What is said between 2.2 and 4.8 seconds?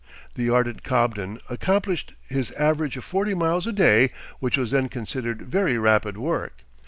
his average of forty miles a day, which was